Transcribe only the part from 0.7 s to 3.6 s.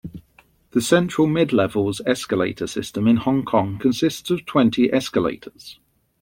The Central-Midlevels escalator system in Hong